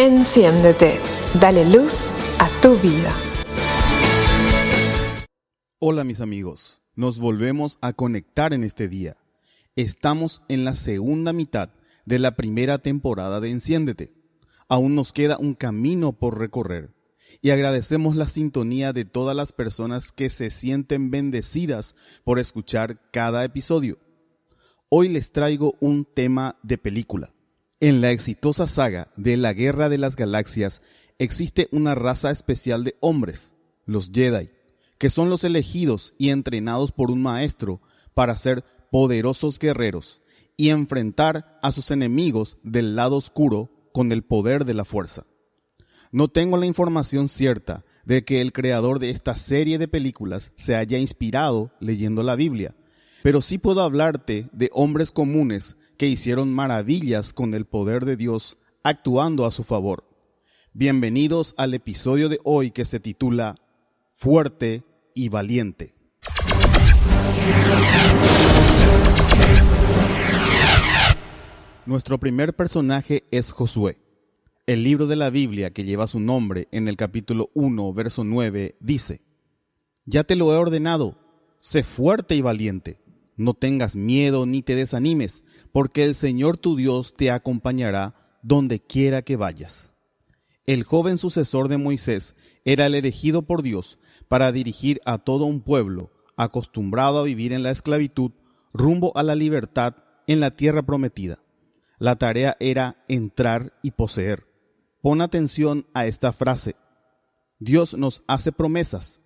Enciéndete, 0.00 1.00
dale 1.40 1.64
luz 1.64 2.04
a 2.38 2.48
tu 2.62 2.76
vida. 2.76 3.12
Hola 5.80 6.04
mis 6.04 6.20
amigos, 6.20 6.82
nos 6.94 7.18
volvemos 7.18 7.78
a 7.80 7.92
conectar 7.94 8.54
en 8.54 8.62
este 8.62 8.86
día. 8.86 9.16
Estamos 9.74 10.40
en 10.46 10.64
la 10.64 10.76
segunda 10.76 11.32
mitad 11.32 11.70
de 12.04 12.20
la 12.20 12.36
primera 12.36 12.78
temporada 12.78 13.40
de 13.40 13.50
Enciéndete. 13.50 14.12
Aún 14.68 14.94
nos 14.94 15.12
queda 15.12 15.36
un 15.36 15.54
camino 15.54 16.12
por 16.12 16.38
recorrer 16.38 16.94
y 17.42 17.50
agradecemos 17.50 18.14
la 18.14 18.28
sintonía 18.28 18.92
de 18.92 19.04
todas 19.04 19.34
las 19.34 19.50
personas 19.50 20.12
que 20.12 20.30
se 20.30 20.50
sienten 20.50 21.10
bendecidas 21.10 21.96
por 22.22 22.38
escuchar 22.38 23.00
cada 23.10 23.44
episodio. 23.44 23.98
Hoy 24.90 25.08
les 25.08 25.32
traigo 25.32 25.74
un 25.80 26.04
tema 26.04 26.56
de 26.62 26.78
película. 26.78 27.32
En 27.80 28.00
la 28.00 28.10
exitosa 28.10 28.66
saga 28.66 29.08
de 29.16 29.36
la 29.36 29.52
Guerra 29.52 29.88
de 29.88 29.98
las 29.98 30.16
Galaxias 30.16 30.82
existe 31.20 31.68
una 31.70 31.94
raza 31.94 32.32
especial 32.32 32.82
de 32.82 32.96
hombres, 32.98 33.54
los 33.86 34.10
Jedi, 34.12 34.50
que 34.98 35.10
son 35.10 35.30
los 35.30 35.44
elegidos 35.44 36.12
y 36.18 36.30
entrenados 36.30 36.90
por 36.90 37.12
un 37.12 37.22
maestro 37.22 37.80
para 38.14 38.36
ser 38.36 38.64
poderosos 38.90 39.60
guerreros 39.60 40.20
y 40.56 40.70
enfrentar 40.70 41.60
a 41.62 41.70
sus 41.70 41.92
enemigos 41.92 42.56
del 42.64 42.96
lado 42.96 43.16
oscuro 43.16 43.70
con 43.92 44.10
el 44.10 44.24
poder 44.24 44.64
de 44.64 44.74
la 44.74 44.84
fuerza. 44.84 45.24
No 46.10 46.26
tengo 46.26 46.56
la 46.56 46.66
información 46.66 47.28
cierta 47.28 47.84
de 48.04 48.24
que 48.24 48.40
el 48.40 48.52
creador 48.52 48.98
de 48.98 49.10
esta 49.10 49.36
serie 49.36 49.78
de 49.78 49.86
películas 49.86 50.50
se 50.56 50.74
haya 50.74 50.98
inspirado 50.98 51.70
leyendo 51.78 52.24
la 52.24 52.34
Biblia, 52.34 52.74
pero 53.22 53.40
sí 53.40 53.56
puedo 53.56 53.82
hablarte 53.82 54.48
de 54.52 54.68
hombres 54.72 55.12
comunes 55.12 55.76
que 55.98 56.06
hicieron 56.06 56.54
maravillas 56.54 57.32
con 57.32 57.54
el 57.54 57.66
poder 57.66 58.04
de 58.04 58.16
Dios 58.16 58.56
actuando 58.84 59.44
a 59.44 59.50
su 59.50 59.64
favor. 59.64 60.04
Bienvenidos 60.72 61.54
al 61.58 61.74
episodio 61.74 62.28
de 62.28 62.38
hoy 62.44 62.70
que 62.70 62.84
se 62.84 63.00
titula 63.00 63.56
Fuerte 64.14 64.84
y 65.12 65.28
Valiente. 65.28 65.96
Nuestro 71.84 72.18
primer 72.18 72.54
personaje 72.54 73.24
es 73.32 73.50
Josué. 73.50 73.98
El 74.66 74.84
libro 74.84 75.08
de 75.08 75.16
la 75.16 75.30
Biblia 75.30 75.72
que 75.72 75.82
lleva 75.82 76.06
su 76.06 76.20
nombre 76.20 76.68
en 76.70 76.86
el 76.86 76.96
capítulo 76.96 77.50
1, 77.54 77.92
verso 77.92 78.22
9, 78.22 78.76
dice, 78.78 79.20
Ya 80.04 80.22
te 80.22 80.36
lo 80.36 80.52
he 80.52 80.56
ordenado, 80.56 81.16
sé 81.58 81.82
fuerte 81.82 82.36
y 82.36 82.40
valiente, 82.40 83.00
no 83.38 83.54
tengas 83.54 83.96
miedo 83.96 84.44
ni 84.44 84.60
te 84.60 84.74
desanimes, 84.74 85.42
porque 85.72 86.04
el 86.04 86.14
Señor 86.14 86.58
tu 86.58 86.76
Dios 86.76 87.14
te 87.14 87.30
acompañará 87.30 88.14
donde 88.42 88.80
quiera 88.80 89.22
que 89.22 89.36
vayas. 89.36 89.94
El 90.66 90.84
joven 90.84 91.16
sucesor 91.16 91.68
de 91.68 91.78
Moisés 91.78 92.34
era 92.66 92.84
el 92.84 92.94
elegido 92.94 93.42
por 93.42 93.62
Dios 93.62 93.98
para 94.28 94.52
dirigir 94.52 95.00
a 95.06 95.16
todo 95.16 95.46
un 95.46 95.62
pueblo 95.62 96.10
acostumbrado 96.36 97.20
a 97.20 97.22
vivir 97.24 97.52
en 97.52 97.62
la 97.62 97.70
esclavitud 97.70 98.32
rumbo 98.72 99.16
a 99.16 99.22
la 99.22 99.34
libertad 99.34 99.96
en 100.26 100.40
la 100.40 100.50
tierra 100.50 100.82
prometida. 100.82 101.38
La 101.98 102.16
tarea 102.16 102.56
era 102.60 103.02
entrar 103.08 103.72
y 103.82 103.92
poseer. 103.92 104.46
Pon 105.00 105.20
atención 105.20 105.86
a 105.94 106.06
esta 106.06 106.32
frase. 106.32 106.76
Dios 107.58 107.94
nos 107.94 108.22
hace 108.28 108.52
promesas, 108.52 109.20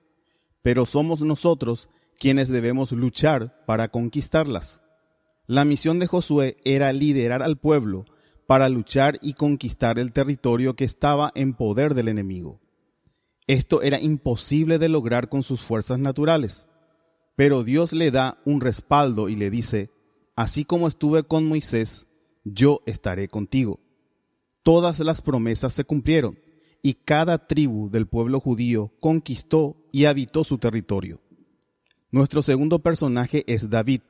pero 0.62 0.86
somos 0.86 1.20
nosotros 1.20 1.88
quienes 2.22 2.48
debemos 2.48 2.92
luchar 2.92 3.64
para 3.66 3.88
conquistarlas. 3.88 4.80
La 5.48 5.64
misión 5.64 5.98
de 5.98 6.06
Josué 6.06 6.56
era 6.64 6.92
liderar 6.92 7.42
al 7.42 7.58
pueblo 7.58 8.04
para 8.46 8.68
luchar 8.68 9.18
y 9.22 9.32
conquistar 9.32 9.98
el 9.98 10.12
territorio 10.12 10.76
que 10.76 10.84
estaba 10.84 11.32
en 11.34 11.52
poder 11.52 11.94
del 11.94 12.06
enemigo. 12.06 12.60
Esto 13.48 13.82
era 13.82 14.00
imposible 14.00 14.78
de 14.78 14.88
lograr 14.88 15.28
con 15.28 15.42
sus 15.42 15.62
fuerzas 15.62 15.98
naturales, 15.98 16.68
pero 17.34 17.64
Dios 17.64 17.92
le 17.92 18.12
da 18.12 18.38
un 18.44 18.60
respaldo 18.60 19.28
y 19.28 19.34
le 19.34 19.50
dice, 19.50 19.90
así 20.36 20.64
como 20.64 20.86
estuve 20.86 21.24
con 21.24 21.44
Moisés, 21.48 22.06
yo 22.44 22.82
estaré 22.86 23.26
contigo. 23.26 23.80
Todas 24.62 25.00
las 25.00 25.22
promesas 25.22 25.72
se 25.72 25.82
cumplieron 25.82 26.38
y 26.82 26.94
cada 26.94 27.48
tribu 27.48 27.90
del 27.90 28.06
pueblo 28.06 28.38
judío 28.38 28.92
conquistó 29.00 29.76
y 29.90 30.04
habitó 30.04 30.44
su 30.44 30.58
territorio. 30.58 31.20
Nuestro 32.12 32.42
segundo 32.42 32.80
personaje 32.80 33.42
es 33.46 33.70
David, 33.70 34.02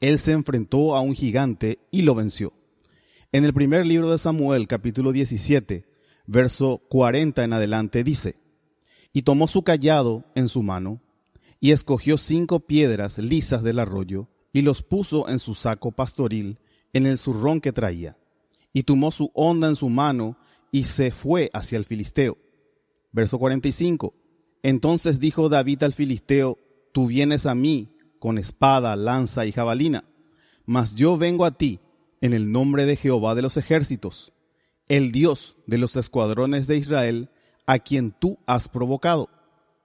él 0.00 0.18
se 0.18 0.32
enfrentó 0.32 0.96
a 0.96 1.00
un 1.00 1.14
gigante 1.14 1.78
y 1.92 2.02
lo 2.02 2.16
venció. 2.16 2.52
En 3.30 3.44
el 3.44 3.54
primer 3.54 3.86
libro 3.86 4.10
de 4.10 4.18
Samuel, 4.18 4.66
capítulo 4.66 5.12
17, 5.12 5.86
verso 6.26 6.82
40 6.88 7.44
en 7.44 7.52
adelante, 7.52 8.02
dice, 8.02 8.34
Y 9.12 9.22
tomó 9.22 9.46
su 9.46 9.62
callado 9.62 10.24
en 10.34 10.48
su 10.48 10.64
mano, 10.64 11.00
y 11.60 11.70
escogió 11.70 12.18
cinco 12.18 12.58
piedras 12.58 13.18
lisas 13.18 13.62
del 13.62 13.78
arroyo, 13.78 14.26
y 14.52 14.62
los 14.62 14.82
puso 14.82 15.28
en 15.28 15.38
su 15.38 15.54
saco 15.54 15.92
pastoril, 15.92 16.58
en 16.94 17.06
el 17.06 17.16
zurrón 17.16 17.60
que 17.60 17.70
traía, 17.70 18.18
y 18.72 18.82
tomó 18.82 19.12
su 19.12 19.30
honda 19.34 19.68
en 19.68 19.76
su 19.76 19.88
mano, 19.88 20.36
y 20.72 20.82
se 20.82 21.12
fue 21.12 21.50
hacia 21.52 21.78
el 21.78 21.84
filisteo. 21.84 22.38
Verso 23.12 23.38
45. 23.38 24.14
Entonces 24.64 25.20
dijo 25.20 25.48
David 25.48 25.84
al 25.84 25.92
filisteo, 25.92 26.58
Tú 26.96 27.08
vienes 27.08 27.44
a 27.44 27.54
mí 27.54 27.94
con 28.18 28.38
espada, 28.38 28.96
lanza 28.96 29.44
y 29.44 29.52
jabalina, 29.52 30.04
mas 30.64 30.94
yo 30.94 31.18
vengo 31.18 31.44
a 31.44 31.50
ti 31.50 31.78
en 32.22 32.32
el 32.32 32.50
nombre 32.50 32.86
de 32.86 32.96
Jehová 32.96 33.34
de 33.34 33.42
los 33.42 33.58
ejércitos, 33.58 34.32
el 34.88 35.12
Dios 35.12 35.56
de 35.66 35.76
los 35.76 35.94
escuadrones 35.96 36.66
de 36.66 36.78
Israel, 36.78 37.28
a 37.66 37.80
quien 37.80 38.12
tú 38.12 38.38
has 38.46 38.70
provocado. 38.70 39.28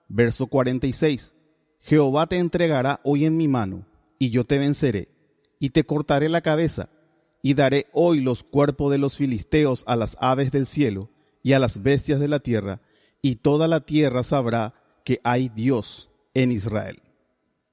Verso 0.08 0.48
46. 0.48 1.36
Jehová 1.82 2.28
te 2.28 2.38
entregará 2.38 3.02
hoy 3.04 3.26
en 3.26 3.36
mi 3.36 3.50
mano, 3.50 3.86
y 4.18 4.30
yo 4.30 4.46
te 4.46 4.58
venceré, 4.58 5.10
y 5.60 5.72
te 5.72 5.84
cortaré 5.84 6.30
la 6.30 6.40
cabeza, 6.40 6.88
y 7.42 7.56
daré 7.56 7.88
hoy 7.92 8.22
los 8.22 8.42
cuerpos 8.42 8.90
de 8.90 9.00
los 9.00 9.18
filisteos 9.18 9.84
a 9.86 9.98
las 9.98 10.16
aves 10.22 10.50
del 10.54 10.66
cielo 10.66 11.10
y 11.44 11.52
a 11.52 11.60
las 11.60 11.84
bestias 11.84 12.22
de 12.22 12.30
la 12.30 12.40
tierra, 12.40 12.80
y 13.22 13.36
toda 13.36 13.68
la 13.68 13.82
tierra 13.82 14.24
sabrá 14.24 14.76
que 15.04 15.20
hay 15.26 15.50
Dios 15.50 16.08
en 16.34 16.52
Israel. 16.52 17.02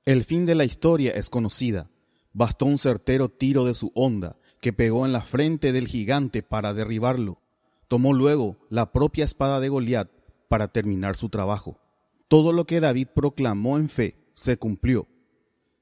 El 0.04 0.24
fin 0.24 0.46
de 0.46 0.54
la 0.54 0.64
historia 0.64 1.12
es 1.12 1.28
conocida. 1.28 1.91
Bastó 2.32 2.66
un 2.66 2.78
certero 2.78 3.28
tiro 3.28 3.64
de 3.64 3.74
su 3.74 3.92
honda 3.94 4.36
que 4.60 4.72
pegó 4.72 5.06
en 5.06 5.12
la 5.12 5.20
frente 5.20 5.72
del 5.72 5.86
gigante 5.86 6.42
para 6.42 6.74
derribarlo. 6.74 7.41
Tomó 7.88 8.12
luego 8.12 8.58
la 8.70 8.92
propia 8.92 9.24
espada 9.24 9.60
de 9.60 9.69
Goliat 9.69 10.10
para 10.48 10.69
terminar 10.69 11.16
su 11.16 11.28
trabajo. 11.28 11.78
Todo 12.28 12.52
lo 12.52 12.66
que 12.66 12.80
David 12.80 13.08
proclamó 13.14 13.76
en 13.78 13.88
fe 13.88 14.16
se 14.34 14.56
cumplió. 14.56 15.08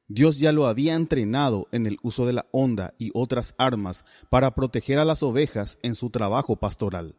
Dios 0.09 0.39
ya 0.39 0.53
lo 0.53 0.67
había 0.67 0.95
entrenado 0.95 1.67
en 1.73 1.87
el 1.87 1.99
uso 2.03 2.27
de 2.27 2.33
la 2.33 2.47
honda 2.53 2.95
y 2.97 3.11
otras 3.13 3.55
armas 3.59 4.05
para 4.31 4.55
proteger 4.55 5.01
a 5.01 5.05
las 5.05 5.23
ovejas 5.23 5.79
en 5.83 5.97
su 5.97 6.11
trabajo 6.11 6.57
pastoral. 6.57 7.17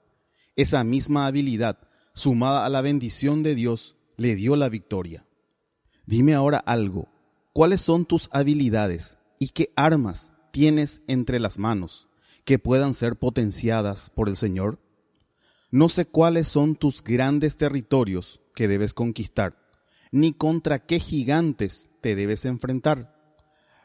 Esa 0.56 0.84
misma 0.84 1.25
habilidad, 1.28 1.78
sumada 2.13 2.66
a 2.66 2.69
la 2.69 2.81
bendición 2.81 3.44
de 3.44 3.56
Dios, 3.56 3.97
le 4.16 4.35
dio 4.35 4.56
la 4.56 4.69
victoria. 4.69 5.27
Dime 6.07 6.34
ahora 6.34 6.57
algo. 6.59 7.09
¿Cuáles 7.51 7.81
son 7.81 8.06
tus 8.06 8.29
habilidades 8.31 9.18
y 9.40 9.50
qué 9.50 9.73
armas 9.75 10.31
tienes 10.51 11.01
entre 11.07 11.38
las 11.38 11.57
manos 11.57 12.07
que 12.45 12.59
puedan 12.59 12.94
ser 12.94 13.18
potenciadas 13.18 14.09
por 14.09 14.29
el 14.29 14.38
Señor? 14.38 14.79
No 15.69 15.90
sé 15.90 16.06
cuáles 16.06 16.47
son 16.47 16.78
tus 16.78 17.03
grandes 17.03 17.57
territorios 17.57 18.40
que 18.56 18.69
debes 18.69 18.94
conquistar, 18.94 19.57
ni 20.13 20.31
contra 20.31 20.79
qué 20.79 21.01
gigantes 21.01 21.90
te 22.00 22.16
debes 22.16 22.45
enfrentar. 22.45 23.13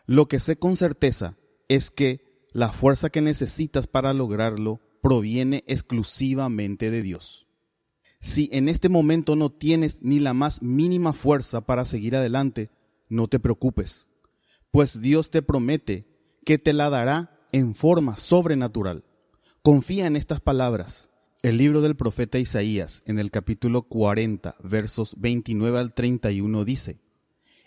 Lo 0.06 0.28
que 0.28 0.38
sé 0.38 0.56
con 0.56 0.76
certeza 0.76 1.36
es 1.66 1.90
que 1.90 2.46
la 2.52 2.72
fuerza 2.72 3.10
que 3.10 3.20
necesitas 3.20 3.88
para 3.88 4.14
lograrlo 4.14 4.80
proviene 5.02 5.64
exclusivamente 5.66 6.92
de 6.92 7.02
Dios. 7.02 7.48
Si 8.22 8.48
en 8.52 8.68
este 8.68 8.88
momento 8.88 9.34
no 9.34 9.50
tienes 9.50 9.98
ni 10.00 10.20
la 10.20 10.32
más 10.32 10.62
mínima 10.62 11.12
fuerza 11.12 11.60
para 11.62 11.84
seguir 11.84 12.14
adelante, 12.14 12.70
no 13.08 13.26
te 13.26 13.40
preocupes, 13.40 14.08
pues 14.70 15.00
Dios 15.00 15.30
te 15.30 15.42
promete 15.42 16.06
que 16.44 16.56
te 16.56 16.72
la 16.72 16.88
dará 16.88 17.40
en 17.50 17.74
forma 17.74 18.16
sobrenatural. 18.16 19.04
Confía 19.60 20.06
en 20.06 20.14
estas 20.14 20.40
palabras. 20.40 21.10
El 21.42 21.58
libro 21.58 21.80
del 21.80 21.96
profeta 21.96 22.38
Isaías, 22.38 23.02
en 23.06 23.18
el 23.18 23.32
capítulo 23.32 23.82
40, 23.82 24.54
versos 24.62 25.16
29 25.18 25.80
al 25.80 25.92
31, 25.92 26.64
dice, 26.64 27.00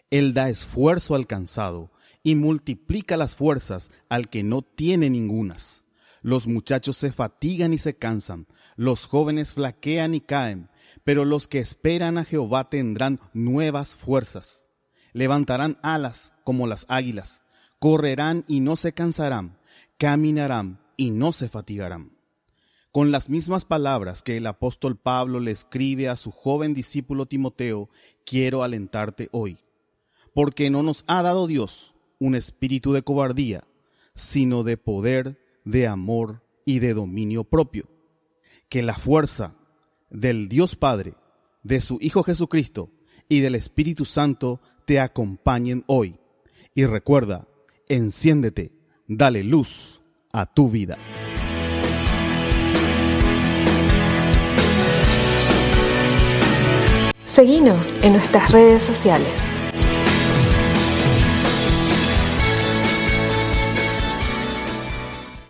Él 0.10 0.34
da 0.34 0.48
esfuerzo 0.48 1.16
al 1.16 1.28
cansado 1.28 1.92
y 2.24 2.36
multiplica 2.36 3.18
las 3.18 3.36
fuerzas 3.36 3.92
al 4.08 4.30
que 4.30 4.44
no 4.44 4.62
tiene 4.62 5.10
ningunas. 5.10 5.84
Los 6.22 6.48
muchachos 6.48 6.96
se 6.96 7.12
fatigan 7.12 7.74
y 7.74 7.78
se 7.78 7.98
cansan, 7.98 8.48
los 8.76 9.06
jóvenes 9.08 9.54
flaquean 9.54 10.14
y 10.14 10.22
caen, 10.22 10.70
pero 11.04 11.24
los 11.24 11.48
que 11.48 11.60
esperan 11.60 12.18
a 12.18 12.26
Jehová 12.26 12.70
tendrán 12.70 13.20
nuevas 13.34 13.96
fuerzas. 13.96 14.68
Levantarán 15.14 15.78
alas 15.82 16.34
como 16.44 16.68
las 16.68 16.86
águilas, 16.90 17.42
correrán 17.80 18.44
y 18.48 18.60
no 18.60 18.76
se 18.76 18.94
cansarán, 18.94 19.58
caminarán 19.98 20.80
y 20.98 21.12
no 21.12 21.32
se 21.32 21.48
fatigarán. 21.48 22.12
Con 22.92 23.12
las 23.12 23.30
mismas 23.30 23.66
palabras 23.66 24.24
que 24.24 24.38
el 24.38 24.48
apóstol 24.48 24.98
Pablo 24.98 25.40
le 25.40 25.52
escribe 25.52 26.10
a 26.10 26.16
su 26.16 26.32
joven 26.32 26.74
discípulo 26.74 27.26
Timoteo, 27.26 27.90
quiero 28.26 28.64
alentarte 28.64 29.30
hoy, 29.32 29.58
porque 30.34 30.70
no 30.70 30.82
nos 30.82 31.04
ha 31.08 31.22
dado 31.22 31.48
Dios 31.48 31.94
un 32.20 32.36
espíritu 32.36 32.94
de 32.94 33.04
cobardía, 33.04 33.64
sino 34.14 34.64
de 34.64 34.78
poder, 34.78 35.38
de 35.66 35.88
amor 35.88 36.42
y 36.66 36.80
de 36.80 36.94
dominio 36.94 37.44
propio. 37.44 37.95
Que 38.76 38.84
la 38.84 38.96
fuerza 38.96 39.56
del 40.10 40.50
Dios 40.50 40.76
Padre, 40.76 41.14
de 41.64 41.80
su 41.80 41.98
Hijo 42.02 42.24
Jesucristo 42.24 42.92
y 43.30 43.40
del 43.40 43.56
Espíritu 43.56 44.04
Santo 44.04 44.60
te 44.84 45.00
acompañen 45.00 45.86
hoy. 45.88 46.20
Y 46.74 46.84
recuerda, 46.84 47.48
enciéndete, 47.88 48.74
dale 49.08 49.46
luz 49.46 50.02
a 50.34 50.46
tu 50.46 50.70
vida. 50.70 50.98
Seguinos 57.24 57.94
en 58.02 58.12
nuestras 58.12 58.52
redes 58.52 58.84
sociales. 58.84 59.45